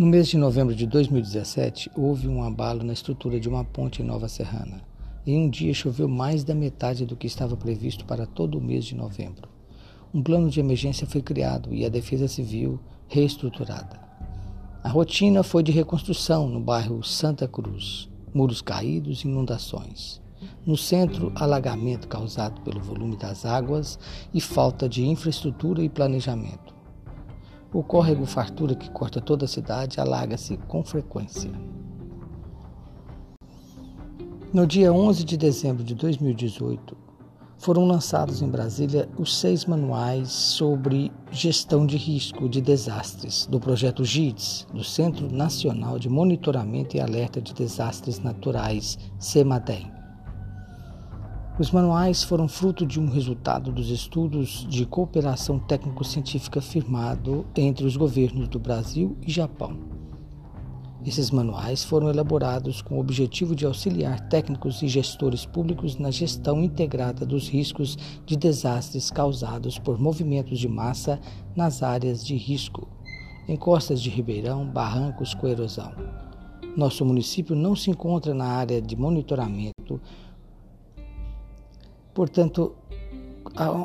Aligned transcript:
No 0.00 0.06
mês 0.06 0.28
de 0.28 0.38
novembro 0.38 0.74
de 0.74 0.86
2017, 0.86 1.90
houve 1.94 2.26
um 2.26 2.42
abalo 2.42 2.82
na 2.82 2.94
estrutura 2.94 3.38
de 3.38 3.50
uma 3.50 3.62
ponte 3.62 4.00
em 4.00 4.04
Nova 4.06 4.30
Serrana. 4.30 4.80
Em 5.26 5.36
um 5.38 5.50
dia 5.50 5.74
choveu 5.74 6.08
mais 6.08 6.42
da 6.42 6.54
metade 6.54 7.04
do 7.04 7.14
que 7.14 7.26
estava 7.26 7.54
previsto 7.54 8.06
para 8.06 8.24
todo 8.24 8.56
o 8.56 8.62
mês 8.62 8.86
de 8.86 8.94
novembro. 8.94 9.46
Um 10.14 10.22
plano 10.22 10.48
de 10.48 10.58
emergência 10.58 11.06
foi 11.06 11.20
criado 11.20 11.74
e 11.74 11.84
a 11.84 11.90
Defesa 11.90 12.28
Civil 12.28 12.80
reestruturada. 13.08 14.00
A 14.82 14.88
rotina 14.88 15.42
foi 15.42 15.62
de 15.62 15.70
reconstrução 15.70 16.48
no 16.48 16.60
bairro 16.60 17.04
Santa 17.04 17.46
Cruz, 17.46 18.08
muros 18.32 18.62
caídos 18.62 19.22
e 19.22 19.28
inundações. 19.28 20.18
No 20.64 20.78
centro, 20.78 21.30
alagamento 21.34 22.08
causado 22.08 22.62
pelo 22.62 22.80
volume 22.80 23.18
das 23.18 23.44
águas 23.44 23.98
e 24.32 24.40
falta 24.40 24.88
de 24.88 25.06
infraestrutura 25.06 25.82
e 25.82 25.90
planejamento. 25.90 26.79
O 27.72 27.84
córrego 27.84 28.26
Fartura, 28.26 28.74
que 28.74 28.90
corta 28.90 29.20
toda 29.20 29.44
a 29.44 29.48
cidade, 29.48 30.00
alaga-se 30.00 30.56
com 30.56 30.82
frequência. 30.82 31.52
No 34.52 34.66
dia 34.66 34.92
11 34.92 35.24
de 35.24 35.36
dezembro 35.36 35.84
de 35.84 35.94
2018, 35.94 36.96
foram 37.56 37.86
lançados 37.86 38.42
em 38.42 38.48
Brasília 38.48 39.08
os 39.16 39.38
seis 39.38 39.66
manuais 39.66 40.30
sobre 40.30 41.12
gestão 41.30 41.86
de 41.86 41.96
risco 41.96 42.48
de 42.48 42.60
desastres 42.60 43.46
do 43.46 43.60
projeto 43.60 44.04
GIDS, 44.04 44.66
do 44.74 44.82
Centro 44.82 45.30
Nacional 45.30 45.96
de 45.96 46.08
Monitoramento 46.08 46.96
e 46.96 47.00
Alerta 47.00 47.40
de 47.40 47.54
Desastres 47.54 48.18
Naturais, 48.18 48.98
CEMADEM. 49.20 49.99
Os 51.60 51.70
manuais 51.70 52.22
foram 52.22 52.48
fruto 52.48 52.86
de 52.86 52.98
um 52.98 53.06
resultado 53.10 53.70
dos 53.70 53.90
estudos 53.90 54.66
de 54.66 54.86
cooperação 54.86 55.58
técnico-científica 55.58 56.58
firmado 56.58 57.44
entre 57.54 57.84
os 57.84 57.98
governos 57.98 58.48
do 58.48 58.58
Brasil 58.58 59.14
e 59.20 59.30
Japão. 59.30 59.76
Esses 61.04 61.30
manuais 61.30 61.84
foram 61.84 62.08
elaborados 62.08 62.80
com 62.80 62.96
o 62.96 62.98
objetivo 62.98 63.54
de 63.54 63.66
auxiliar 63.66 64.26
técnicos 64.30 64.80
e 64.80 64.88
gestores 64.88 65.44
públicos 65.44 65.98
na 65.98 66.10
gestão 66.10 66.62
integrada 66.62 67.26
dos 67.26 67.46
riscos 67.46 67.94
de 68.24 68.38
desastres 68.38 69.10
causados 69.10 69.78
por 69.78 70.00
movimentos 70.00 70.58
de 70.58 70.66
massa 70.66 71.20
nas 71.54 71.82
áreas 71.82 72.24
de 72.24 72.36
risco, 72.36 72.88
em 73.46 73.56
costas 73.58 74.00
de 74.00 74.08
ribeirão, 74.08 74.64
barrancos 74.64 75.34
com 75.34 75.46
erosão. 75.46 75.92
Nosso 76.74 77.04
município 77.04 77.54
não 77.54 77.76
se 77.76 77.90
encontra 77.90 78.32
na 78.32 78.46
área 78.46 78.80
de 78.80 78.96
monitoramento 78.96 80.00
Portanto, 82.14 82.74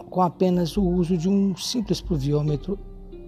com 0.09 0.21
apenas 0.21 0.77
o 0.77 0.83
uso 0.83 1.17
de 1.17 1.29
um 1.29 1.55
simples 1.55 2.01
pluviômetro, 2.01 2.77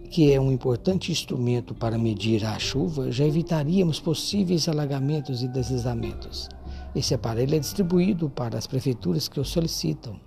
que 0.10 0.32
é 0.32 0.40
um 0.40 0.52
importante 0.52 1.12
instrumento 1.12 1.76
para 1.76 1.98
medir 1.98 2.46
a 2.46 2.58
chuva, 2.58 3.12
já 3.12 3.26
evitaríamos 3.26 4.00
possíveis 4.00 4.68
alagamentos 4.68 5.44
e 5.44 5.48
deslizamentos. 5.48 6.48
Esse 6.96 7.14
aparelho 7.14 7.56
é 7.56 7.60
distribuído 7.60 8.30
para 8.30 8.58
as 8.58 8.66
prefeituras 8.66 9.28
que 9.28 9.40
o 9.40 9.46
solicitam. 9.46 10.20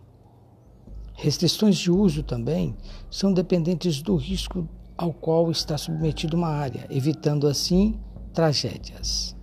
Restrições 1.15 1.77
de 1.77 1.91
uso 1.91 2.23
também 2.23 2.77
são 3.11 3.33
dependentes 3.33 4.01
do 4.03 4.17
risco 4.17 4.69
ao 4.97 5.13
qual 5.13 5.51
está 5.51 5.79
submetida 5.79 6.37
uma 6.37 6.49
área, 6.49 6.87
evitando 6.91 7.47
assim 7.47 7.99
tragédias. 8.33 9.35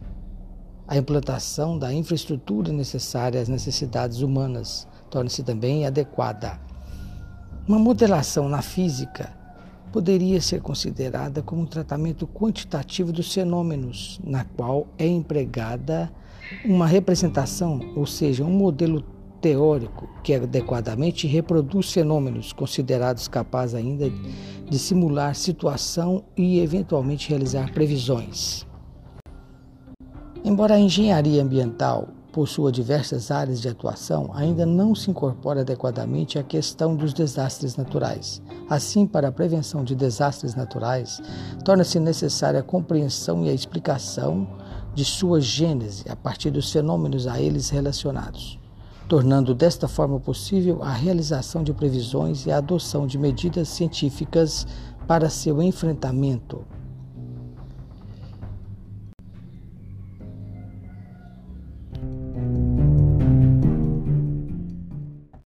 A 0.88 0.96
implantação 0.98 1.78
da 1.78 1.92
infraestrutura 1.92 2.72
necessária 2.72 3.42
às 3.42 3.50
necessidades 3.50 4.22
humanas 4.22 4.88
torne-se 5.10 5.44
também 5.44 5.86
adequada. 5.86 6.60
Uma 7.68 7.80
modelação 7.80 8.48
na 8.48 8.62
física 8.62 9.36
poderia 9.92 10.40
ser 10.40 10.62
considerada 10.62 11.42
como 11.42 11.62
um 11.62 11.66
tratamento 11.66 12.28
quantitativo 12.28 13.12
dos 13.12 13.34
fenômenos, 13.34 14.20
na 14.24 14.44
qual 14.44 14.88
é 14.98 15.08
empregada 15.08 16.12
uma 16.64 16.88
representação, 16.88 17.80
ou 17.96 18.06
seja, 18.06 18.44
um 18.44 18.50
modelo 18.50 19.04
teórico 19.42 20.10
que 20.24 20.34
adequadamente 20.34 21.28
reproduz 21.28 21.92
fenômenos 21.92 22.54
considerados 22.54 23.28
capazes 23.28 23.76
ainda 23.76 24.10
de 24.70 24.80
simular 24.80 25.36
situação 25.36 26.24
e 26.36 26.60
eventualmente 26.60 27.30
realizar 27.30 27.72
previsões. 27.72 28.66
Embora 30.44 30.76
a 30.76 30.80
engenharia 30.80 31.44
ambiental 31.44 32.10
possua 32.38 32.72
diversas 32.72 33.32
áreas 33.32 33.60
de 33.60 33.68
atuação, 33.68 34.30
ainda 34.32 34.64
não 34.64 34.94
se 34.94 35.10
incorpora 35.10 35.62
adequadamente 35.62 36.38
à 36.38 36.44
questão 36.44 36.96
dos 36.96 37.12
desastres 37.12 37.76
naturais. 37.76 38.44
Assim, 38.70 39.08
para 39.08 39.30
a 39.30 39.32
prevenção 39.32 39.84
de 39.84 39.96
desastres 39.96 40.54
naturais, 40.54 41.20
torna-se 41.66 42.00
necessária 42.00 42.60
a 42.60 42.64
compreensão 42.64 43.44
e 43.44 43.50
a 43.50 43.54
explicação 43.54 44.48
de 44.94 45.04
sua 45.04 45.42
gênese 45.42 46.06
a 46.08 46.16
partir 46.16 46.52
dos 46.52 46.72
fenômenos 46.72 47.26
a 47.26 47.42
eles 47.42 47.72
relacionados, 47.72 48.60
tornando 49.10 49.56
desta 49.56 49.88
forma 49.88 50.20
possível 50.20 50.84
a 50.84 50.92
realização 50.92 51.64
de 51.64 51.74
previsões 51.74 52.46
e 52.46 52.52
a 52.52 52.58
adoção 52.58 53.08
de 53.08 53.18
medidas 53.18 53.68
científicas 53.68 54.68
para 55.08 55.28
seu 55.28 55.60
enfrentamento 55.60 56.64